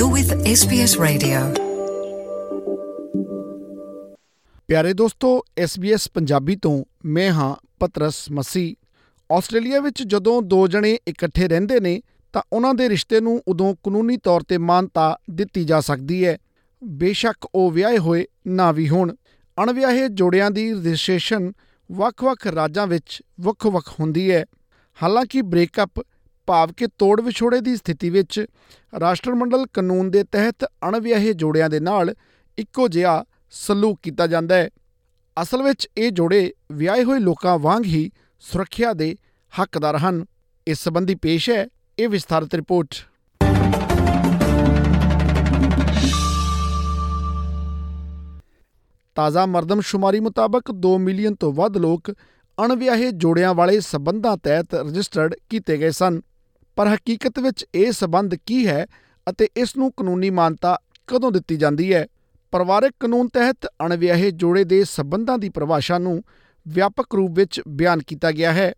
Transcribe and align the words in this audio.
You're 0.00 0.20
with 0.20 0.34
SBS 0.34 1.04
Radio. 1.04 1.62
ਪਿਆਰੇ 4.68 4.92
ਦੋਸਤੋ 4.92 5.44
SBS 5.60 5.98
Punjabi 6.14 6.56
ਤੋਂ 6.56 6.84
ਮੈਂ 7.04 7.30
ਹਾਂ 7.30 7.54
ਪਤਰਸ 7.80 8.30
ਮਸੀ 8.32 8.76
ਆਸਟ੍ਰੇਲੀਆ 9.32 9.80
ਵਿੱਚ 9.80 10.02
ਜਦੋਂ 10.02 10.42
ਦੋ 10.42 10.68
ਜਣੇ 10.68 10.98
ਇਕੱਠੇ 11.08 11.48
ਰਹਿੰਦੇ 11.48 11.80
ਨੇ, 11.80 12.00
ਤਾਂ 12.32 12.42
ਉਹਨਾਂ 12.52 12.74
ਦੇ 12.74 12.88
ਰਿਸ਼ਤੇ 12.88 13.20
ਨੂੰ 13.20 13.42
ਉਦੋਂ 13.48 13.74
ਕਾਨੂੰਨੀ 13.74 14.16
ਤੌਰ 14.16 14.40
ਤੇ 14.40 14.58
ਮਾਨਤਾ 14.58 15.18
ਦਿੱਤੀ 15.30 15.64
ਜਾ 15.64 15.80
ਸਕਦੀ 15.80 16.26
ਹੈ। 16.26 16.38
ਬੇਸ਼ੱਕ 16.84 17.48
ਉਹ 17.54 17.70
ਵਿਆਹੇ 17.70 17.98
ਹੋਏ 17.98 18.24
ਨਾ 18.46 18.72
ਵੀ 18.72 18.88
ਹੋਣ। 18.88 19.14
ਅਣਵਿਆਹੇ 19.62 20.08
ਜੋੜਿਆਂ 20.08 20.50
ਦੀ 20.50 20.72
ਰਜਿਸਟ੍ਰੇਸ਼ਨ 20.72 21.52
ਵੱਖ-ਵੱਖ 21.92 22.46
ਰਾਜਾਂ 22.46 22.86
ਵਿੱਚ 22.86 23.22
ਵੱਖ-ਵੱਖ 23.40 24.00
ਹੁੰਦੀ 24.00 24.30
ਹੈ। 24.30 24.46
ਹਾਲਾਂਕਿ 25.02 25.42
ਬ੍ਰੇਕਅਪ 25.42 25.90
ਭਾਵ 26.50 26.72
ਕਿ 26.76 26.86
ਤੋੜ 26.86 27.20
ਵਿਛੋੜੇ 27.20 27.60
ਦੀ 27.60 27.76
ਸਥਿਤੀ 27.76 28.10
ਵਿੱਚ 28.10 28.46
ਰਾਸ਼ਟਰਮੰਡਲ 29.00 29.66
ਕਾਨੂੰਨ 29.72 30.10
ਦੇ 30.10 30.24
ਤਹਿਤ 30.24 30.64
ਅਣਵਿਆਹੇ 30.64 31.32
ਜੋੜਿਆਂ 31.32 31.68
ਦੇ 31.70 31.80
ਨਾਲ 31.80 32.14
ਇੱਕੋ 32.58 32.88
ਜਿਹਾ 32.88 33.24
ਸਲੂਕ 33.50 34.00
ਕੀਤਾ 34.02 34.26
ਜਾਂਦਾ 34.26 34.54
ਹੈ। 34.54 34.70
ਅਸਲ 35.42 35.62
ਵਿੱਚ 35.62 35.88
ਇਹ 35.96 36.10
ਜੋੜੇ 36.10 36.52
ਵਿਆਹੇ 36.72 37.04
ਹੋਏ 37.04 37.18
ਲੋਕਾਂ 37.18 37.58
ਵਾਂਗ 37.58 37.84
ਹੀ 37.84 38.10
ਸੁਰੱਖਿਆ 38.40 38.92
ਦੇ 38.92 39.16
ਹੱਕਦਾਰ 39.52 39.96
ਹਨ। 39.96 40.24
ਇਸ 40.66 40.78
ਸੰਬੰਧੀ 40.78 41.14
ਪੇਸ਼ 41.14 41.50
ਹੈ 41.50 41.66
ਇਹ 41.98 42.08
ਵਿਸਥਾਰਤ 42.08 42.54
ਰਿਪੋਰਟ। 42.54 42.88
ਤਾਜ਼ਾ 49.14 49.46
ਮਰਦਮਸ਼ੁਮਾਰੀ 49.46 50.20
ਮੁਤਾਬਕ 50.20 50.72
2 50.86 50.98
ਮਿਲੀਅਨ 50.98 51.34
ਤੋਂ 51.34 51.52
ਵੱਧ 51.52 51.76
ਲੋਕ 51.76 52.12
ਅਣਵਿਆਹੇ 52.58 53.10
ਜੋੜਿਆਂ 53.10 53.54
ਵਾਲੇ 53.54 53.80
ਸਬੰਧਾਂ 53.80 54.36
ਤਹਿਤ 54.36 54.74
ਰਜਿਸਟਰਡ 54.74 55.34
ਕੀਤੇ 55.50 55.78
ਗਏ 55.78 55.90
ਸਨ। 55.90 56.20
ਪਰ 56.80 56.88
ਹਕੀਕਤ 56.88 57.38
ਵਿੱਚ 57.38 57.64
ਇਹ 57.74 57.90
ਸਬੰਧ 57.92 58.34
ਕੀ 58.46 58.66
ਹੈ 58.66 58.86
ਅਤੇ 59.26 59.48
ਇਸ 59.56 59.76
ਨੂੰ 59.76 59.92
ਕਾਨੂੰਨੀ 59.92 60.28
ਮਾਨਤਾ 60.30 60.76
ਕਦੋਂ 61.06 61.30
ਦਿੱਤੀ 61.32 61.56
ਜਾਂਦੀ 61.56 61.92
ਹੈ? 61.94 62.06
ਪਰਿਵਾਰਕ 62.52 62.92
ਕਾਨੂੰਨ 63.00 63.28
ਤਹਿਤ 63.28 63.66
ਅਣਵਿਆਹੇ 63.86 64.30
ਜੋੜੇ 64.30 64.62
ਦੇ 64.64 64.82
ਸਬੰਧਾਂ 64.84 65.36
ਦੀ 65.38 65.48
ਪਰਿਭਾਸ਼ਾ 65.48 65.98
ਨੂੰ 65.98 66.22
ਵਿਆਪਕ 66.66 67.14
ਰੂਪ 67.14 67.30
ਵਿੱਚ 67.30 67.60
ਬਿਆਨ 67.68 68.02
ਕੀਤਾ 68.02 68.30
ਗਿਆ 68.30 68.52
ਹੈ 68.52 68.72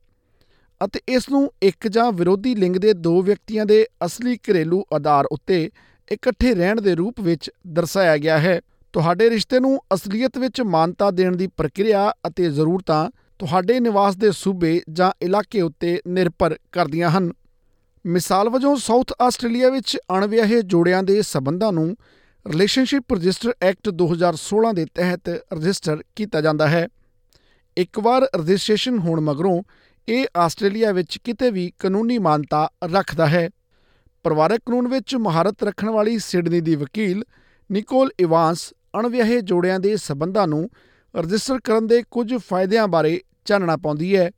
ਅਤੇ 0.84 1.00
ਇਸ 1.08 1.28
ਨੂੰ 1.30 1.52
ਇੱਕ 1.62 1.88
ਜਾਂ 1.88 2.10
ਵਿਰੋਧੀ 2.12 2.54
ਲਿੰਗ 2.54 2.76
ਦੇ 2.76 2.92
ਦੋ 2.92 3.22
ਵਿਅਕਤੀਆਂ 3.22 3.66
ਦੇ 3.66 3.86
ਅਸਲੀ 4.04 4.36
ਘਰੇਲੂ 4.36 4.82
ਆਧਾਰ 4.94 5.26
ਉੱਤੇ 5.32 5.70
ਇਕੱਠੇ 6.12 6.54
ਰਹਿਣ 6.54 6.80
ਦੇ 6.80 6.94
ਰੂਪ 6.94 7.20
ਵਿੱਚ 7.20 7.50
ਦਰਸਾਇਆ 7.66 8.16
ਗਿਆ 8.16 8.38
ਹੈ। 8.38 8.60
ਤੁਹਾਡੇ 8.94 9.30
ਰਿਸ਼ਤੇ 9.30 9.60
ਨੂੰ 9.60 9.78
ਅਸਲੀਅਤ 9.94 10.38
ਵਿੱਚ 10.38 10.60
ਮਾਨਤਾ 10.62 11.10
ਦੇਣ 11.10 11.36
ਦੀ 11.36 11.46
ਪ੍ਰਕਿਰਿਆ 11.46 12.12
ਅਤੇ 12.26 12.50
ਜ਼ਰੂਰਤਾਂ 12.50 13.10
ਤੁਹਾਡੇ 13.38 13.78
ਨਿਵਾਸ 13.80 14.16
ਦੇ 14.16 14.30
ਸੂਬੇ 14.30 14.80
ਜਾਂ 14.92 15.12
ਇਲਾਕੇ 15.22 15.60
ਉੱਤੇ 15.60 16.00
ਨਿਰਭਰ 16.08 16.56
ਕਰਦੀਆਂ 16.72 17.10
ਹਨ। 17.10 17.32
ਮਿਸਾਲ 18.06 18.48
ਵਜੋਂ 18.48 18.76
ਸਾਊਥ 18.76 19.12
ਆਸਟ੍ਰੇਲੀਆ 19.20 19.70
ਵਿੱਚ 19.70 19.98
ਅਣਵਿਆਹੇ 20.18 20.62
ਜੋੜਿਆਂ 20.62 21.02
ਦੇ 21.02 21.22
ਸਬੰਧਾਂ 21.22 21.72
ਨੂੰ 21.72 21.96
ਰਿਲੇਸ਼ਨਸ਼ਿਪ 22.46 23.14
ਰਜਿਸਟਰ 23.14 23.52
ਐਕਟ 23.62 23.88
2016 23.88 24.72
ਦੇ 24.74 24.86
ਤਹਿਤ 24.94 25.28
ਰਜਿਸਟਰ 25.28 26.02
ਕੀਤਾ 26.16 26.40
ਜਾਂਦਾ 26.40 26.68
ਹੈ। 26.68 26.88
ਇੱਕ 27.76 27.98
ਵਾਰ 27.98 28.28
ਰਜਿਸਟ੍ਰੇਸ਼ਨ 28.36 28.98
ਹੋਣ 28.98 29.20
ਮਗਰੋਂ 29.20 29.62
ਇਹ 30.08 30.26
ਆਸਟ੍ਰੇਲੀਆ 30.36 30.92
ਵਿੱਚ 30.92 31.18
ਕਿਤੇ 31.24 31.50
ਵੀ 31.50 31.72
ਕਾਨੂੰਨੀ 31.78 32.18
ਮਾਨਤਾ 32.18 32.68
ਰੱਖਦਾ 32.84 33.26
ਹੈ। 33.26 33.50
ਪਰਿਵਾਰਕ 34.22 34.60
ਕਾਨੂੰਨ 34.66 34.88
ਵਿੱਚ 34.88 35.16
ਮਹਾਰਤ 35.16 35.62
ਰੱਖਣ 35.62 35.90
ਵਾਲੀ 35.90 36.18
ਸਿਡਨੀ 36.18 36.60
ਦੀ 36.60 36.74
ਵਕੀਲ 36.74 37.24
ਨਿਕੋਲ 37.72 38.10
ਇਵਾਂਸ 38.20 38.72
ਅਣਵਿਆਹੇ 38.98 39.40
ਜੋੜਿਆਂ 39.40 39.80
ਦੇ 39.80 39.96
ਸਬੰਧਾਂ 39.96 40.48
ਨੂੰ 40.48 40.70
ਰਜਿਸਟਰ 41.16 41.58
ਕਰਨ 41.64 41.86
ਦੇ 41.86 42.02
ਕੁਝ 42.10 42.34
ਫਾਇਦਿਆਂ 42.34 42.88
ਬਾਰੇ 42.88 43.20
ਚਾਨਣਾ 43.44 43.76
ਪਾਉਂਦੀ 43.76 44.16
ਹੈ। 44.16 44.30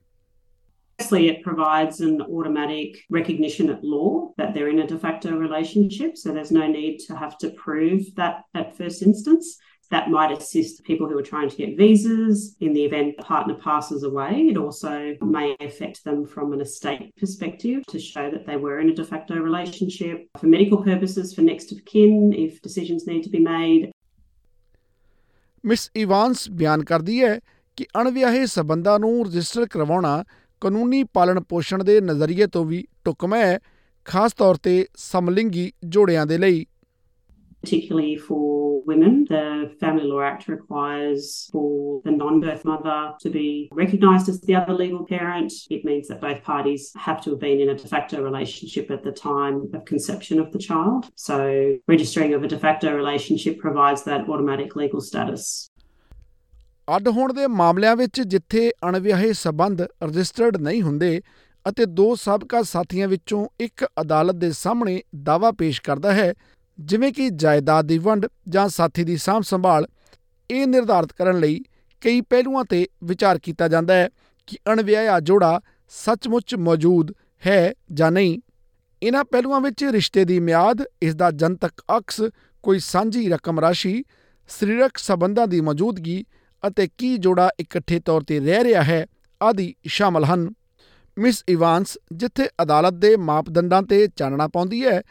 Firstly, 0.99 1.29
it 1.29 1.43
provides 1.43 2.02
an 2.02 2.21
automatic 2.21 3.05
recognition 3.09 3.69
at 3.69 3.83
law 3.83 4.33
that 4.38 4.53
they're 4.53 4.67
in 4.67 4.79
a 4.79 4.88
de 4.88 4.97
facto 4.97 5.31
relationship, 5.31 6.17
so 6.17 6.33
there's 6.33 6.52
no 6.52 6.67
need 6.67 6.99
to 7.07 7.15
have 7.15 7.38
to 7.38 7.52
prove 7.52 8.13
that 8.15 8.43
at 8.53 8.75
first 8.77 9.02
instance. 9.02 9.57
That 9.92 10.11
might 10.11 10.31
assist 10.37 10.83
people 10.83 11.08
who 11.08 11.17
are 11.17 11.23
trying 11.23 11.49
to 11.49 11.55
get 11.55 11.75
visas 11.75 12.55
in 12.59 12.73
the 12.73 12.83
event 12.83 13.17
the 13.17 13.23
partner 13.23 13.55
passes 13.55 14.03
away. 14.03 14.33
It 14.52 14.58
also 14.58 15.15
may 15.21 15.55
affect 15.59 16.03
them 16.03 16.25
from 16.27 16.53
an 16.53 16.61
estate 16.61 17.11
perspective 17.17 17.83
to 17.87 17.99
show 17.99 18.30
that 18.30 18.45
they 18.45 18.58
were 18.58 18.80
in 18.81 18.89
a 18.89 18.93
de 18.93 19.03
facto 19.03 19.36
relationship. 19.36 20.27
For 20.39 20.45
medical 20.45 20.83
purposes, 20.83 21.33
for 21.33 21.42
next 21.42 21.71
of 21.71 21.83
kin, 21.86 22.33
if 22.33 22.61
decisions 22.61 23.08
need 23.08 23.23
to 23.23 23.31
be 23.37 23.39
made, 23.39 23.92
Miss 25.65 25.89
Evans 25.95 26.49
ਬਿਆਨ 26.59 26.83
ਕਰਦੀ 26.83 27.23
ਹੈ 27.23 27.39
ਕਿ 27.77 27.86
ਅਣਵਿਆਹੇ 28.02 28.45
ਸਬੰਧਾਂ 28.45 28.99
ਨੂੰ 28.99 29.25
register 29.25 29.65
ਕਰਵਾਉਣਾ 29.65 30.23
ਕਾਨੂੰਨੀ 30.64 31.03
ਪਾਲਣ 31.03 31.39
ਪੋਸ਼ਣ 31.49 31.83
ਦੇ 31.83 31.99
ਨਜ਼ਰੀਏ 32.02 32.47
ਤੋਂ 32.47 32.65
ਵੀ 32.65 32.86
ਢੁਕਵਾਂ 33.05 33.39
ਹੈ 33.39 33.59
ਖਾਸ 34.05 34.33
ਤੌਰ 34.33 34.58
ਤੇ 34.64 34.86
ਸਮਲਿੰਗੀ 34.95 35.71
ਜੋੜਿਆਂ 35.86 36.25
ਦੇ 36.25 36.37
ਲਈ 36.37 36.65
particularly 37.64 38.15
for 38.15 38.81
women. 38.86 39.25
The 39.30 39.71
Family 39.80 40.03
Law 40.03 40.21
Act 40.21 40.47
requires 40.47 41.49
for 41.52 42.02
the 42.03 42.11
non 42.11 42.39
birth 42.39 42.64
mother 42.65 43.14
to 43.21 43.30
be 43.30 43.70
recognised 43.71 44.30
as 44.30 44.42
the 44.42 44.55
other 44.55 44.73
legal 44.73 45.05
parent. 45.05 45.52
It 45.70 45.83
means 45.86 46.08
that 46.08 46.21
both 46.21 46.43
parties 46.43 46.92
have 46.95 47.21
to 47.23 47.31
have 47.31 47.39
been 47.39 47.59
in 47.59 47.70
a 47.70 47.75
de 47.75 47.87
facto 47.87 48.21
relationship 48.21 48.89
at 48.92 49.03
the 49.03 49.11
time 49.11 49.67
of 49.73 49.86
conception 49.86 50.39
of 50.39 50.52
the 50.52 50.59
child. 50.59 51.09
So, 51.15 51.77
registering 51.87 52.33
of 52.33 52.43
a 52.43 52.47
de 52.47 52.59
facto 52.59 52.95
relationship 52.95 53.59
provides 53.59 54.03
that 54.03 54.30
automatic 54.30 54.75
legal 54.75 55.02
status. 55.02 55.70
ਅੱਡ 56.89 57.08
ਹੋਣ 57.08 57.33
ਦੇ 57.33 57.46
ਮਾਮਲਿਆਂ 57.46 57.96
ਵਿੱਚ 57.96 58.20
ਜਿੱਥੇ 58.20 58.70
ਅਣਵਿਆਹੇ 58.89 59.33
ਸਬੰਧ 59.33 59.80
registered 59.83 60.56
ਨਹੀਂ 60.56 60.83
ਹੁੰਦੇ 60.83 61.20
ਅਤੇ 61.67 61.84
ਦੋ 61.86 62.14
ਸਾਬਕਾ 62.14 62.62
ਸਾਥੀਆਂ 62.62 63.08
ਵਿੱਚੋਂ 63.08 63.46
ਇੱਕ 63.61 63.84
ਅਦਾਲਤ 64.00 64.34
ਦੇ 64.34 64.50
ਸਾਹਮਣੇ 64.52 65.02
ਦਾਅਵਾ 65.17 65.50
ਪੇਸ਼ 65.50 65.80
ਕਰਦਾ 65.83 66.12
ਹੈ, 66.12 66.33
ਜਿਵੇਂ 66.78 67.12
ਕਿ 67.12 67.28
ਜਾਇਦਾਦ 67.30 67.86
ਦੀ 67.86 67.98
ਵੰਡ 67.98 68.27
ਜਾਂ 68.48 68.68
ਸਾਥੀ 68.68 69.05
ਦੀ 69.05 69.17
ਸਾਂਭ 69.17 69.42
ਸੰਭਾਲ, 69.42 69.86
ਇਹ 70.50 70.67
ਨਿਰਧਾਰਤ 70.67 71.12
ਕਰਨ 71.12 71.39
ਲਈ 71.40 71.61
ਕਈ 72.02 72.20
ਪਹਿਲੂਆਂ 72.20 72.64
ਤੇ 72.64 72.86
ਵਿਚਾਰ 73.05 73.39
ਕੀਤਾ 73.39 73.68
ਜਾਂਦਾ 73.68 73.95
ਹੈ 73.95 74.08
ਕਿ 74.48 74.58
ਅਣਵਿਆਹਿਆ 74.72 75.18
ਜੋੜਾ 75.20 75.61
ਸੱਚਮੁੱਚ 75.92 76.55
ਮੌਜੂਦ 76.55 77.12
ਹੈ 77.42 77.72
ਜਾਂ 77.92 78.11
ਨਹੀਂ। 78.11 78.39
ਇਹਨਾਂ 79.02 79.24
ਪਹਿਲੂਆਂ 79.24 79.61
ਵਿੱਚ 79.61 79.84
ਰਿਸ਼ਤੇ 79.84 80.24
ਦੀ 80.24 80.39
ਮਿਆਦ 80.40 80.83
ਇਸ 81.02 81.14
ਦਾ 81.14 81.30
ਜਨਤਕ 81.30 81.83
ਅਕਸ, 81.96 82.20
ਕੋਈ 82.64 82.78
ਸਾਂਝੀ 82.78 83.28
ਰਕਮ 83.28 83.61
ਰਾਸ਼ੀ, 83.61 84.05
ਸਰੀਰਕ 84.51 84.98
ਸਬੰਧਾਂ 84.98 85.46
ਦੀ 85.46 85.61
ਮੌਜੂਦਗੀ 85.61 86.24
ਅਤੇ 86.69 86.89
ਕੀ 86.98 87.17
ਜੋੜਾ 87.17 87.51
ਇਕੱਠੇ 87.61 88.01
ਤੌਰ 88.01 88.20
ਤੇ 88.20 88.41
ਰਹਿ 88.41 88.64
ਰਿਹਾ 88.64 88.83
ਹੈ, 88.83 89.07
ਆਦਿ 89.42 89.75
ਸ਼ਾਮਲ 89.86 90.25
ਹਨ। 90.25 90.52
ਮਿਸ 91.19 91.45
ਇਵਾਂਸ 91.48 91.98
ਜਿੱਥੇ 92.13 92.48
ਅਦਾਲਤ 92.63 92.92
ਦੇ 92.92 93.17
ਮਾਪਦੰਡਾਂ 93.17 93.83
ਤੇ 93.83 94.07
ਚਾਨਣਾ 94.17 94.48
ਪਾਉਂਦੀ 94.48 94.85
ਹੈ, 94.85 95.02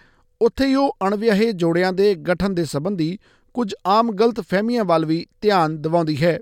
ਉੱਥੇ 0.41 0.65
ਹੀ 0.65 0.75
ਉਹ 0.75 0.97
ਅਣਵਿਆਹੇ 1.07 1.51
ਜੋੜਿਆਂ 1.51 1.93
ਦੇ 1.93 2.15
ਗਠਨ 2.15 2.55
ਦੇ 2.55 2.65
ਸੰਬੰਧੀ 2.65 3.17
ਕੁਝ 3.53 3.73
ਆਮ 3.87 4.11
ਗਲਤ 4.11 4.41
ਫਹਿਮੀਆਂ 4.41 4.85
ਵੱਲ 4.85 5.05
ਵੀ 5.05 5.25
ਧਿਆਨ 5.41 5.81
ਦਿਵਾਉਂਦੀ 5.81 6.23
ਹੈ। 6.23 6.39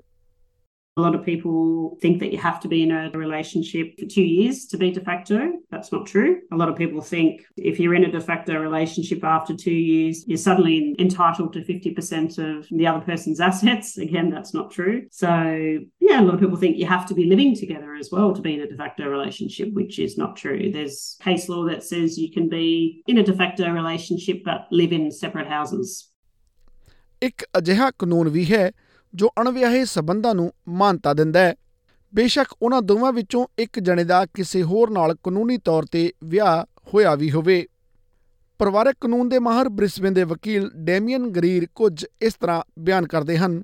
A 0.97 1.01
lot 1.01 1.13
of 1.13 1.23
people 1.23 1.95
think 2.01 2.19
that 2.21 2.31
you 2.31 2.39
have 2.39 2.59
to 2.61 2.67
be 2.67 2.81
in 2.81 2.89
a 2.89 3.11
relationship 3.11 3.99
for 3.99 4.07
two 4.07 4.23
years 4.23 4.65
to 4.65 4.77
be 4.77 4.89
de 4.89 4.99
facto. 4.99 5.51
That's 5.69 5.91
not 5.91 6.07
true. 6.07 6.41
A 6.51 6.55
lot 6.55 6.69
of 6.69 6.75
people 6.75 7.01
think 7.01 7.45
if 7.55 7.79
you're 7.79 7.93
in 7.93 8.05
a 8.05 8.11
de 8.11 8.19
facto 8.19 8.57
relationship 8.57 9.23
after 9.23 9.55
two 9.55 9.69
years, 9.69 10.27
you're 10.27 10.39
suddenly 10.39 10.95
entitled 10.97 11.53
to 11.53 11.59
50% 11.59 12.39
of 12.39 12.67
the 12.71 12.87
other 12.87 13.05
person's 13.05 13.39
assets. 13.39 13.99
Again, 13.99 14.31
that's 14.31 14.55
not 14.55 14.71
true. 14.71 15.05
So, 15.11 15.29
yeah, 15.99 16.19
a 16.19 16.23
lot 16.23 16.33
of 16.33 16.39
people 16.39 16.57
think 16.57 16.77
you 16.77 16.87
have 16.87 17.05
to 17.09 17.13
be 17.13 17.25
living 17.25 17.55
together 17.55 17.93
as 17.93 18.09
well 18.11 18.33
to 18.33 18.41
be 18.41 18.55
in 18.55 18.61
a 18.61 18.67
de 18.67 18.75
facto 18.75 19.07
relationship, 19.07 19.71
which 19.73 19.99
is 19.99 20.17
not 20.17 20.35
true. 20.35 20.71
There's 20.71 21.15
case 21.21 21.47
law 21.47 21.63
that 21.65 21.83
says 21.83 22.17
you 22.17 22.31
can 22.31 22.49
be 22.49 23.03
in 23.05 23.19
a 23.19 23.23
de 23.23 23.33
facto 23.33 23.69
relationship 23.69 24.43
but 24.43 24.65
live 24.71 24.91
in 24.91 25.11
separate 25.11 25.47
houses. 25.47 26.11
ਇੱਕ 27.21 27.43
ਅਜਿਹਾ 27.57 27.91
ਕਾਨੂੰਨ 27.99 28.29
ਵੀ 28.29 28.45
ਹੈ 28.51 28.71
ਜੋ 29.14 29.28
ਅਣਵਿਆਹੇ 29.40 29.84
ਸਬੰਧਾਂ 29.84 30.34
ਨੂੰ 30.34 30.50
ਮਾਨਤਾ 30.80 31.12
ਦਿੰਦਾ 31.14 31.40
ਹੈ 31.40 31.54
ਬੇਸ਼ੱਕ 32.12 32.54
ਉਹਨਾਂ 32.62 32.80
ਦੋਵਾਂ 32.82 33.12
ਵਿੱਚੋਂ 33.12 33.46
ਇੱਕ 33.58 33.78
ਜਣੇ 33.80 34.04
ਦਾ 34.04 34.24
ਕਿਸੇ 34.34 34.62
ਹੋਰ 34.62 34.90
ਨਾਲ 34.90 35.14
ਕਾਨੂੰਨੀ 35.24 35.58
ਤੌਰ 35.64 35.86
ਤੇ 35.92 36.10
ਵਿਆਹ 36.24 36.64
ਹੋਇਆ 36.94 37.14
ਵੀ 37.14 37.30
ਹੋਵੇ 37.30 37.64
ਪਰਿਵਾਰਕ 38.60 38.96
ਕਾਨੂੰਨ 39.00 39.28
ਦੇ 39.28 39.38
ਮਾਹਰ 39.38 39.68
ਬ੍ਰਿਸਬੇਨ 39.68 40.14
ਦੇ 40.14 40.24
ਵਕੀਲ 40.24 40.70
ਡੈਮੀਅਨ 40.84 41.28
ਗਰੀਰ 41.30 41.66
ਕੁਝ 41.74 42.04
ਇਸ 42.22 42.34
ਤਰ੍ਹਾਂ 42.34 42.62
ਬਿਆਨ 42.78 43.06
ਕਰਦੇ 43.06 43.36
ਹਨ 43.36 43.62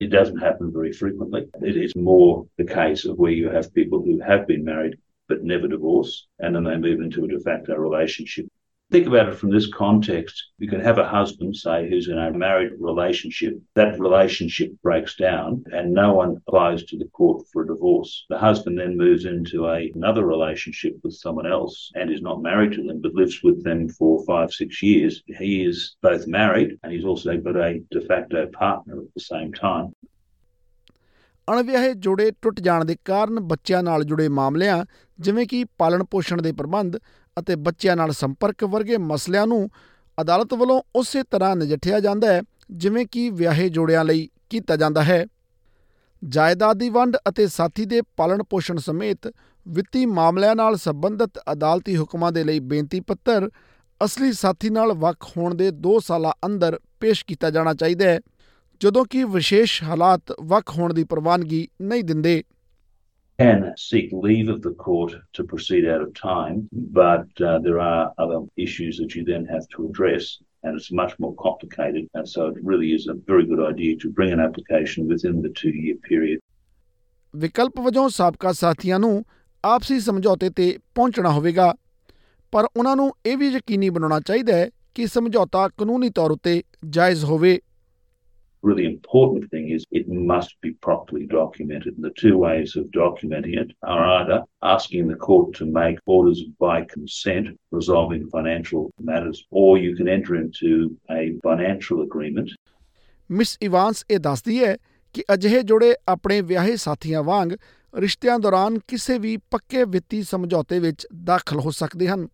It 0.00 0.10
doesn't 0.10 0.40
happen 0.42 0.70
very 0.72 0.92
frequently. 0.92 1.40
It 1.62 1.76
is 1.78 1.92
more 2.06 2.30
the 2.58 2.64
case 2.68 3.04
of 3.10 3.20
where 3.24 3.34
you 3.34 3.50
have 3.50 3.68
people 3.74 4.00
who 4.00 4.16
have 4.22 4.42
been 4.48 4.64
married 4.64 4.96
but 5.30 5.44
never 5.44 5.68
divorce 5.68 6.14
and 6.38 6.56
then 6.56 6.66
they 6.66 6.74
move 6.78 7.04
into 7.04 7.24
a 7.24 7.28
de 7.28 7.38
facto 7.40 7.76
relationship. 7.78 8.48
Think 8.91 9.05
about 9.05 9.29
it 9.29 9.35
from 9.35 9.51
this 9.51 9.71
context. 9.71 10.35
You 10.57 10.67
can 10.67 10.79
have 10.79 10.97
a 10.97 11.07
husband, 11.07 11.55
say, 11.55 11.87
who's 11.87 12.07
in 12.07 12.17
a 12.17 12.31
married 12.33 12.71
relationship. 12.79 13.53
That 13.75 13.99
relationship 13.99 14.71
breaks 14.81 15.15
down 15.15 15.63
and 15.71 15.93
no 15.93 16.13
one 16.13 16.37
applies 16.37 16.83
to 16.85 16.97
the 16.97 17.07
court 17.09 17.45
for 17.53 17.61
a 17.61 17.67
divorce. 17.67 18.25
The 18.29 18.39
husband 18.39 18.79
then 18.79 18.97
moves 18.97 19.25
into 19.25 19.67
a, 19.67 19.91
another 19.93 20.25
relationship 20.25 20.97
with 21.03 21.13
someone 21.13 21.45
else 21.45 21.91
and 21.93 22.09
is 22.09 22.23
not 22.23 22.41
married 22.41 22.71
to 22.73 22.83
them 22.83 22.99
but 22.99 23.13
lives 23.13 23.43
with 23.43 23.63
them 23.63 23.89
for 23.89 24.25
five, 24.25 24.51
six 24.51 24.81
years. 24.81 25.21
He 25.27 25.63
is 25.63 25.95
both 26.01 26.25
married 26.25 26.79
and 26.81 26.91
he's 26.91 27.05
also 27.05 27.37
got 27.37 27.57
a 27.57 27.79
de 27.91 28.01
facto 28.01 28.47
partner 28.47 28.95
at 29.01 29.13
the 29.13 29.21
same 29.21 29.53
time. 29.53 29.93
ਅਣਵਿਆਹੇ 31.51 31.93
ਜੋੜੇ 31.93 32.31
ਟੁੱਟ 32.41 32.59
ਜਾਣ 32.61 32.85
ਦੇ 32.85 32.95
ਕਾਰਨ 33.05 33.39
ਬੱਚਿਆਂ 33.39 33.83
ਨਾਲ 33.83 34.03
ਜੁੜੇ 34.03 34.27
ਮਾਮਲਿਆਂ 34.29 34.85
ਜਿਵੇਂ 35.20 35.46
ਕਿ 35.46 35.64
ਪਾਲਣ 35.78 36.04
ਪੋਸ਼ਣ 36.04 36.42
ਦੇ 36.42 36.52
ਪ੍ਰਬੰਧ 36.52 36.96
ਅਤੇ 37.38 37.56
ਬੱਚਿਆਂ 37.56 37.96
ਨਾਲ 37.96 38.12
ਸੰਪਰਕ 38.12 38.64
ਵਰਗੇ 38.64 38.96
ਮਸਲਿਆਂ 38.96 39.46
ਨੂੰ 39.46 39.68
ਅਦਾਲਤ 40.20 40.54
ਵੱਲੋਂ 40.54 40.82
ਉਸੇ 40.96 41.22
ਤਰ੍ਹਾਂ 41.22 41.56
ਨਜਿੱਠਿਆ 41.56 42.00
ਜਾਂਦਾ 42.00 42.32
ਹੈ, 42.32 42.42
ਜਿਵੇਂ 42.70 43.06
ਕਿ 43.06 43.30
ਵਿਆਹੇ 43.30 43.68
ਜੋੜਿਆਂ 43.68 44.04
ਲਈ 44.04 44.28
ਕੀਤਾ 44.50 44.76
ਜਾਂਦਾ 44.76 45.02
ਹੈ। 45.02 45.26
ਜਾਇਦਾਦ 46.24 46.78
ਦੀ 46.78 46.88
ਵੰਡ 46.90 47.16
ਅਤੇ 47.28 47.46
ਸਾਥੀ 47.46 47.84
ਦੇ 47.84 48.00
ਪਾਲਣ 48.16 48.42
ਪੋਸ਼ਣ 48.42 48.76
ਸਮੇਤ 48.76 49.32
ਵਿੱਤੀ 49.66 50.06
ਮਾਮਲਿਆਂ 50.06 50.54
ਨਾਲ 50.56 50.76
ਸੰਬੰਧਿਤ 50.76 51.38
ਅਦਾਲਤੀ 51.52 51.96
ਹੁਕਮਾਂ 51.96 52.32
ਦੇ 52.32 52.44
ਲਈ 52.44 52.60
ਬੇਨਤੀ 52.60 53.00
ਪੱਤਰ 53.00 53.50
ਅਸਲੀ 54.04 54.32
ਸਾਥੀ 54.32 54.70
ਨਾਲ 54.70 54.92
ਵੱਖ 54.92 55.16
ਹੋਣ 55.36 55.54
ਦੇ 55.54 55.68
2 55.68 55.98
ਸਾਲਾਂ 56.00 56.32
ਅੰਦਰ 56.46 56.78
ਪੇਸ਼ 57.00 57.24
ਕੀਤਾ 57.24 57.50
ਜਾਣਾ 57.50 57.74
ਚਾਹੀਦਾ 57.74 58.04
ਹੈ, 58.04 58.20
ਜਦੋਂ 58.80 59.04
ਕਿ 59.10 59.24
ਵਿਸ਼ੇਸ਼ 59.24 59.82
ਹਾਲਾਤ 59.82 60.22
ਵੱਖ 60.40 60.78
ਹੋਣ 60.78 60.94
ਦੀ 60.94 61.04
ਪ੍ਰਵਾਨਗੀ 61.04 61.68
ਨਹੀਂ 61.82 62.04
ਦਿੰਦੇ। 62.04 62.44
Can 63.38 63.72
seek 63.76 64.10
leave 64.12 64.48
of 64.48 64.62
the 64.62 64.72
court 64.72 65.14
to 65.32 65.44
proceed 65.44 65.86
out 65.86 66.00
of 66.00 66.14
time, 66.14 66.68
but 66.72 67.26
uh, 67.40 67.58
there 67.58 67.80
are 67.80 68.12
other 68.18 68.40
issues 68.56 68.96
that 68.98 69.14
you 69.14 69.24
then 69.24 69.44
have 69.46 69.66
to 69.68 69.86
address, 69.88 70.38
and 70.62 70.76
it's 70.76 70.92
much 70.92 71.14
more 71.18 71.34
complicated. 71.34 72.06
And 72.14 72.28
so 72.28 72.46
it 72.46 72.56
really 72.62 72.92
is 72.92 73.08
a 73.08 73.14
very 73.14 73.46
good 73.46 73.62
idea 73.72 73.96
to 73.96 74.10
bring 74.10 74.32
an 74.32 74.40
application 74.40 75.08
within 75.08 75.42
the 75.42 75.52
two 75.60 75.74
year 75.84 75.96
period. 76.08 76.40
ਵਿਕਲਪ 77.34 77.80
ਵਜੋਂ 77.80 78.08
ਸਾਬਕਾ 78.08 78.52
ਸਾਥੀਆਂ 78.52 78.98
ਨੂੰ 78.98 79.24
ਆਪਸੀ 79.64 79.98
ਸਮਝੌਤੇ 80.00 80.50
ਤੇ 80.56 80.66
ਪਹੁੰਚਣਾ 80.94 81.30
ਹੋਵੇਗਾ 81.30 81.74
ਪਰ 82.52 82.66
ਉਹਨਾਂ 82.76 82.94
ਨੂੰ 82.96 83.10
ਇਹ 83.26 83.36
ਵੀ 83.36 83.48
ਯਕੀਨੀ 83.52 83.88
ਬਣਾਉਣਾ 83.90 84.20
ਚਾਹੀਦਾ 84.20 84.56
ਹੈ 84.56 84.68
ਕਿ 84.94 85.06
ਸਮਝੌਤਾ 85.06 85.68
ਕਾਨੂੰਨੀ 85.68 86.10
ਤੌਰ 86.10 86.30
ਉੱਤੇ 86.30 86.62
ਜਾਇਜ਼ 86.90 87.24
ਹੋਵੇ 87.24 87.58
really 88.64 88.86
important 88.86 89.50
thing 89.50 89.66
is 89.76 89.84
it 89.90 90.06
must 90.08 90.52
be 90.62 90.72
properly 90.86 91.26
documented. 91.26 91.92
And 91.96 92.04
the 92.04 92.16
two 92.22 92.36
ways 92.38 92.70
of 92.76 92.84
documenting 92.96 93.56
it 93.62 93.70
are 93.82 94.04
either 94.18 94.38
asking 94.74 95.08
the 95.08 95.18
court 95.26 95.54
to 95.58 95.66
make 95.66 95.98
orders 96.06 96.40
by 96.66 96.76
consent 96.94 97.48
resolving 97.70 98.22
financial 98.36 98.90
matters, 99.10 99.44
or 99.50 99.78
you 99.78 99.94
can 99.98 100.08
enter 100.08 100.34
into 100.42 100.70
a 101.10 101.22
financial 101.48 102.02
agreement. 102.08 102.50
Miss 103.30 103.56
Evans 103.62 104.04
ਇਹ 104.10 104.18
ਦੱਸਦੀ 104.20 104.62
ਹੈ 104.64 104.76
ਕਿ 105.14 105.22
ਅਜਿਹੇ 105.34 105.62
ਜੋੜੇ 105.62 105.94
ਆਪਣੇ 106.08 106.40
ਵਿਆਹੇ 106.40 106.76
ਸਾਥੀਆਂ 106.76 107.22
ਵਾਂਗ 107.22 107.52
ਰਿਸ਼ਤਿਆਂ 107.94 108.38
ਦੌਰਾਨ 108.38 108.78
ਕਿਸੇ 108.88 109.18
ਵੀ 109.18 109.36
ਪੱਕੇ 109.50 109.84
ਵਿੱਤੀ 109.84 110.22
ਸਮਝੌਤੇ 110.22 110.78
ਵਿੱਚ 110.78 111.06
ਦਾਖਲ 111.24 111.60
ਹੋ 111.60 111.70
ਸਕਦੇ 111.70 112.08
ਹਨ 112.08 112.26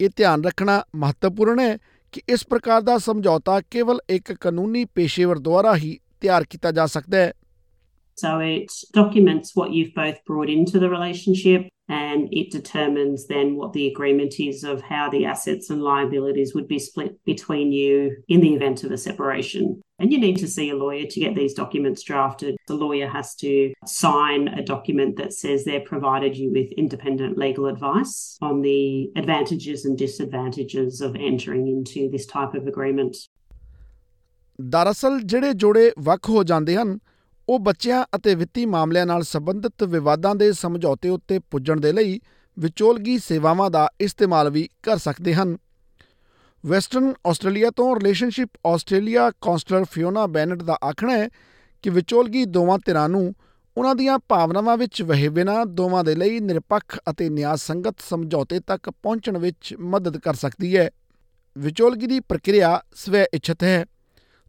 ਇਹ 0.00 0.10
ਧਿਆਨ 0.16 0.44
ਰੱਖਣਾ 0.44 0.82
ਮਹੱਤਵਪੂਰਨ 0.96 1.60
ਹੈ 1.60 1.76
ਕਿ 2.12 2.22
ਇਸ 2.28 2.46
ਪ੍ਰਕਾਰ 2.46 2.82
ਦਾ 2.82 2.98
ਸਮਝੌਤਾ 2.98 3.60
ਕੇਵਲ 3.70 3.98
ਇੱਕ 4.10 4.32
ਕਾਨੂੰਨੀ 4.32 4.84
ਪੇਸ਼ੇਵਰ 4.84 5.38
ਦੁਆਰਾ 5.38 5.76
ਹੀ 5.76 5.98
ਤਿਆਰ 6.20 6.44
ਕੀਤਾ 6.50 6.70
ਜਾ 6.70 6.86
ਸਕਦਾ 6.86 7.18
ਹੈ। 7.18 7.32
So 8.15 8.39
it 8.39 8.71
documents 8.93 9.55
what 9.55 9.73
you've 9.73 9.93
both 9.93 10.23
brought 10.25 10.49
into 10.49 10.79
the 10.79 10.89
relationship 10.89 11.69
and 11.89 12.27
it 12.33 12.51
determines 12.51 13.27
then 13.27 13.55
what 13.55 13.71
the 13.73 13.87
agreement 13.87 14.39
is 14.39 14.63
of 14.63 14.81
how 14.81 15.09
the 15.09 15.25
assets 15.25 15.69
and 15.69 15.81
liabilities 15.81 16.53
would 16.53 16.67
be 16.67 16.79
split 16.79 17.23
between 17.23 17.71
you 17.71 18.17
in 18.27 18.41
the 18.41 18.53
event 18.53 18.83
of 18.83 18.91
a 18.91 18.97
separation. 18.97 19.81
And 19.99 20.11
you 20.11 20.19
need 20.19 20.37
to 20.37 20.47
see 20.47 20.69
a 20.69 20.75
lawyer 20.75 21.05
to 21.05 21.19
get 21.19 21.35
these 21.35 21.53
documents 21.53 22.03
drafted. 22.03 22.57
The 22.67 22.75
lawyer 22.75 23.07
has 23.07 23.35
to 23.35 23.73
sign 23.85 24.49
a 24.49 24.63
document 24.63 25.15
that 25.17 25.31
says 25.31 25.63
they've 25.63 25.85
provided 25.85 26.35
you 26.35 26.51
with 26.51 26.71
independent 26.73 27.37
legal 27.37 27.67
advice 27.67 28.37
on 28.41 28.61
the 28.61 29.09
advantages 29.15 29.85
and 29.85 29.97
disadvantages 29.97 31.01
of 31.01 31.15
entering 31.15 31.67
into 31.67 32.09
this 32.09 32.25
type 32.25 32.53
of 32.53 32.67
agreement. 32.67 33.15
ਦਰਅਸਲ 34.61 35.19
ਜਿਹੜੇ 35.21 35.53
ਜੋੜੇ 35.53 35.91
ਵੱਖ 35.99 36.29
ਹੋ 36.29 36.43
ਜਾਂਦੇ 36.43 36.75
ਹਨ 36.75 36.97
ਉਹ 37.48 37.58
ਬੱਚਿਆਂ 37.58 38.04
ਅਤੇ 38.16 38.34
ਵਿੱਤੀ 38.34 38.66
ਮਾਮਲਿਆਂ 38.66 39.06
ਨਾਲ 39.06 39.22
ਸੰਬੰਧਿਤ 39.22 39.82
ਵਿਵਾਦਾਂ 39.82 40.34
ਦੇ 40.34 40.52
ਸਮਝੌਤੇ 40.52 41.08
ਉੱਤੇ 41.08 41.38
ਪੁੱਜਣ 41.38 41.80
ਦੇ 41.80 41.92
ਲਈ 41.92 42.20
ਵਿਚੋਲਗੀ 42.58 43.18
ਸੇਵਾਵਾਂ 43.18 43.70
ਦਾ 43.70 43.88
ਇਸਤੇਮਾਲ 44.00 44.50
ਵੀ 44.50 44.68
ਕਰ 44.82 44.98
ਸਕਦੇ 44.98 45.34
ਹਨ। 45.34 45.56
ਵੈਸਟਰਨ 46.66 47.14
ਆਸਟ੍ਰੇਲੀਆ 47.26 47.70
ਤੋਂ 47.70 47.96
relationship 47.96 48.48
Australia 48.66 49.30
counsellor 49.30 49.84
Fiona 49.90 50.26
Bennett 50.26 50.62
ਦਾ 50.62 50.78
ਆਖਣਾ 50.84 51.18
ਹੈ 51.18 51.28
ਕਿ 51.82 51.90
ਵਿਚੋਲਗੀ 51.90 52.44
ਦੋਵਾਂ 52.44 52.78
ਧਿਰਾਂ 52.86 53.08
ਨੂੰ 53.08 53.34
ਉਹਨਾਂ 53.76 53.94
ਦੀਆਂ 53.94 54.18
ਭਾਵਨਾਵਾਂ 54.28 54.76
ਵਿੱਚ 54.76 55.02
ਵਹੇ 55.02 55.28
ਬਿਨਾਂ 55.28 55.66
ਦੋਵਾਂ 55.66 56.04
ਦੇ 56.04 56.14
ਲਈ 56.14 56.40
ਨਿਰਪੱਖ 56.40 56.98
ਅਤੇ 57.10 57.28
ਨਿਆਂ 57.28 57.56
ਸੰਗਤ 57.56 57.96
ਸਮਝੌਤੇ 58.10 58.60
ਤੱਕ 58.60 58.90
ਪਹੁੰਚਣ 58.90 59.38
ਵਿੱਚ 59.38 59.76
ਮਦਦ 59.80 60.16
ਕਰ 60.16 60.34
ਸਕਦੀ 60.34 60.76
ਹੈ। 60.76 60.90
ਵਿਚੋਲਗੀ 61.58 62.06
ਦੀ 62.06 62.20
ਪ੍ਰਕਿਰਿਆ 62.20 62.82
ਸਵੈ 62.94 63.24
ਇੱਛਤ 63.34 63.62
ਹੈ। 63.62 63.86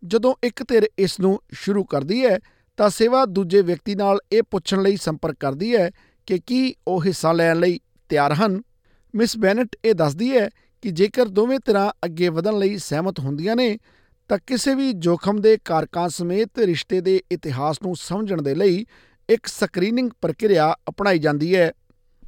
ਜਦੋਂ 0.05 0.35
ਇੱਕ 0.43 0.63
ਧਿਰ 0.63 0.89
ਇਸ 0.99 1.19
ਨੂੰ 1.19 1.39
ਸ਼ੁਰੂ 1.51 1.83
ਕਰਦੀ 1.83 2.25
ਹੈ 2.25 2.39
ਤਾਂ 2.77 2.89
ਸੇਵਾ 2.89 3.25
ਦੂਜੇ 3.25 3.61
ਵਿਅਕਤੀ 3.61 3.95
ਨਾਲ 3.95 4.19
ਇਹ 4.31 4.43
ਪੁੱਛਣ 4.43 4.81
ਲਈ 4.81 4.97
ਸੰਪਰਕ 4.97 5.35
ਕਰਦੀ 5.39 5.75
ਹੈ 5.75 5.91
ਕਿ 6.27 6.39
ਕੀ 6.39 6.75
ਉਹ 6.87 7.03
ਹਿੱਸਾ 7.03 7.31
ਲੈਣ 7.31 7.59
ਲਈ 7.59 7.79
ਤਿਆਰ 8.09 8.33
ਹਨ। 8.33 8.61
ਮਿਸ 9.15 9.37
ਬੈਨਟ 9.37 9.75
ਇਹ 9.85 9.93
ਦੱਸਦੀ 9.93 10.37
ਹੈ 10.37 10.49
ਕਿ 10.81 10.91
ਜੇਕਰ 10.91 11.25
ਦੋਵੇਂ 11.25 11.59
ਧਿਰਾਂ 11.65 11.91
ਅੱਗੇ 12.05 12.29
ਵਧਣ 12.29 12.59
ਲਈ 12.59 12.77
ਸਹਿਮਤ 12.77 13.19
ਹੁੰਦੀਆਂ 13.19 13.55
ਨੇ, 13.55 13.77
ਤਾਂ 14.29 14.37
ਕਿਸੇ 14.47 14.75
ਵੀ 14.75 14.93
ਜੋਖਮ 14.93 15.41
ਦੇ 15.41 15.57
ਕਾਰਕਾਂ 15.65 16.09
ਸਮੇਤ 16.09 16.59
ਰਿਸ਼ਤੇ 16.59 17.01
ਦੇ 17.01 17.23
ਇਤਿਹਾਸ 17.31 17.81
ਨੂੰ 17.83 17.95
ਸਮਝਣ 17.95 18.41
ਦੇ 18.41 18.55
ਲਈ 18.55 18.85
ਇੱਕ 19.29 19.47
ਸਕਰੀਨਿੰਗ 19.47 20.09
ਪ੍ਰਕਿਰਿਆ 20.21 20.75
ਅਪਣਾਈ 20.89 21.19
ਜਾਂਦੀ 21.19 21.55
ਹੈ। 21.55 21.71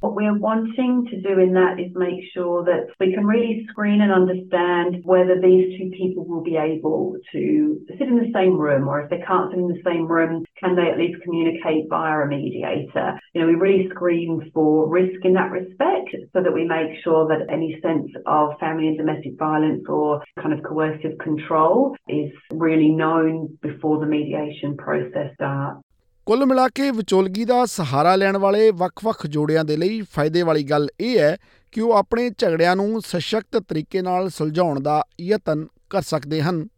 What 0.00 0.14
we're 0.14 0.38
wanting 0.38 1.06
to 1.10 1.20
do 1.20 1.40
in 1.40 1.54
that 1.54 1.80
is 1.80 1.92
make 1.94 2.20
sure 2.34 2.64
that 2.64 2.88
we 3.00 3.14
can 3.14 3.26
really 3.26 3.66
screen 3.70 4.02
and 4.02 4.12
understand 4.12 5.02
whether 5.04 5.40
these 5.40 5.78
two 5.78 5.90
people 5.96 6.24
will 6.26 6.42
be 6.42 6.56
able 6.56 7.16
to 7.32 7.86
sit 7.98 8.08
in 8.08 8.16
the 8.16 8.30
same 8.34 8.58
room, 8.58 8.88
or 8.88 9.00
if 9.00 9.10
they 9.10 9.20
can't 9.26 9.50
sit 9.50 9.58
in 9.58 9.68
the 9.68 9.82
same 9.84 10.06
room, 10.06 10.44
can 10.60 10.76
they 10.76 10.90
at 10.90 10.98
least 10.98 11.22
communicate 11.22 11.88
via 11.88 12.20
a 12.20 12.26
mediator? 12.26 13.18
You 13.32 13.40
know, 13.40 13.46
we 13.46 13.54
really 13.54 13.88
screen 13.90 14.50
for 14.52 14.88
risk 14.88 15.24
in 15.24 15.34
that 15.34 15.50
respect 15.50 16.14
so 16.32 16.42
that 16.42 16.52
we 16.52 16.64
make 16.64 17.02
sure 17.02 17.26
that 17.28 17.52
any 17.52 17.78
sense 17.82 18.10
of 18.26 18.58
family 18.58 18.88
and 18.88 18.98
domestic 18.98 19.38
violence 19.38 19.84
or 19.88 20.22
kind 20.40 20.52
of 20.52 20.62
coercive 20.62 21.18
control 21.18 21.96
is 22.08 22.30
really 22.52 22.90
known 22.90 23.58
before 23.62 23.98
the 24.00 24.06
mediation 24.06 24.76
process 24.76 25.32
starts. 25.34 25.85
ਕੁੱਲ 26.26 26.46
ਮਿਲਾ 26.46 26.68
ਕੇ 26.68 26.90
ਵਿਚੋਲਗੀ 26.90 27.44
ਦਾ 27.44 27.64
ਸਹਾਰਾ 27.64 28.16
ਲੈਣ 28.16 28.36
ਵਾਲੇ 28.36 28.70
ਵੱਖ-ਵੱਖ 28.70 29.26
ਜੋੜਿਆਂ 29.26 29.64
ਦੇ 29.64 29.76
ਲਈ 29.76 30.00
ਫਾਇਦੇ 30.00 30.42
ਵਾਲੀ 30.42 30.62
ਗੱਲ 30.62 30.88
ਇਹ 31.00 31.18
ਹੈ 31.18 31.36
ਕਿ 31.72 31.80
ਉਹ 31.80 31.92
ਆਪਣੇ 31.92 32.30
ਝਗੜਿਆਂ 32.38 32.76
ਨੂੰ 32.76 33.02
ਸਸ਼ਕਤ 33.02 33.58
ਤਰੀਕੇ 33.58 34.02
ਨਾਲ 34.02 34.30
ਸੁਲਝਾਉਣ 34.30 34.80
ਦਾ 34.80 35.02
ਯਤਨ 35.20 35.66
ਕਰ 35.90 36.02
ਸਕਦੇ 36.02 36.42
ਹਨ। 36.42 36.68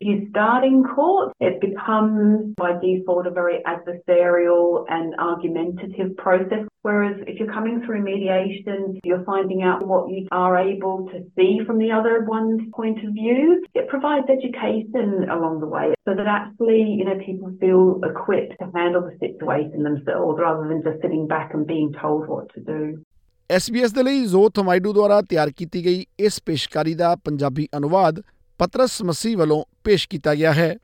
you 0.00 0.26
start 0.30 0.64
in 0.64 0.84
court, 0.84 1.32
it 1.40 1.60
becomes 1.60 2.54
by 2.56 2.72
default 2.80 3.26
a 3.26 3.30
very 3.30 3.62
adversarial 3.66 4.84
and 4.88 5.14
argumentative 5.18 6.16
process. 6.16 6.66
Whereas 6.82 7.16
if 7.26 7.38
you're 7.38 7.52
coming 7.52 7.82
through 7.84 8.02
mediation, 8.02 9.00
you're 9.04 9.24
finding 9.24 9.62
out 9.62 9.86
what 9.86 10.10
you 10.10 10.28
are 10.30 10.58
able 10.58 11.08
to 11.12 11.24
see 11.36 11.60
from 11.66 11.78
the 11.78 11.90
other 11.90 12.24
one's 12.24 12.62
point 12.74 12.98
of 13.06 13.14
view. 13.14 13.64
It 13.74 13.88
provides 13.88 14.26
education 14.28 15.26
along 15.30 15.60
the 15.60 15.66
way 15.66 15.94
so 16.06 16.14
that 16.14 16.26
actually, 16.26 16.82
you 16.82 17.04
know, 17.04 17.18
people 17.24 17.50
feel 17.58 18.00
equipped 18.04 18.54
to 18.60 18.70
handle 18.74 19.02
the 19.08 19.16
situation 19.18 19.82
themselves 19.82 20.38
rather 20.38 20.68
than 20.68 20.82
just 20.82 21.00
sitting 21.00 21.26
back 21.26 21.54
and 21.54 21.66
being 21.66 21.92
told 21.92 22.28
what 22.28 22.52
to 22.54 22.60
do. 22.60 23.02
SBS 23.50 23.92
ਦੇ 23.94 24.02
ਲਈ 24.02 24.24
ਜ਼ੋ 24.26 24.48
ਥਮਾਈਡੂ 24.56 24.92
ਦੁਆਰਾ 24.92 25.20
ਤਿਆਰ 25.30 25.50
ਕੀਤੀ 25.56 25.84
ਗਈ 25.84 26.04
ਇਸ 26.26 26.40
ਪੇਸ਼ਕਾਰੀ 26.46 26.94
ਦਾ 27.00 27.14
ਪੰਜਾਬੀ 27.24 27.66
ਅਨੁਵਾਦ 27.76 28.20
ਪਤਰਸ 28.59 29.01
ਮਸੀਹ 29.01 29.37
ਵੱਲੋਂ 29.37 29.63
ਪੇਸ਼ 29.83 30.09
ਕੀਤਾ 30.09 30.35
ਗਿਆ 30.35 30.53
ਹੈ। 30.53 30.77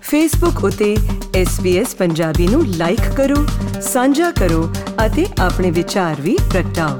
ਫੇਸਬੁੱਕ 0.00 0.64
ਉਤੇ 0.64 0.96
SBS 1.42 1.86
ਪੰਜਾਬੀ 1.98 2.48
ਨੂੰ 2.48 2.66
ਲਾਈਕ 2.66 3.00
ਕਰੋ, 3.16 3.46
ਸਾਂਝਾ 3.80 4.30
ਕਰੋ 4.30 4.74
ਅਤੇ 5.06 5.26
ਆਪਣੇ 5.40 5.70
ਵਿਚਾਰ 5.70 6.20
ਵੀ 6.20 6.38
ਪ੍ਰਗਟਾਓ। 6.50 6.98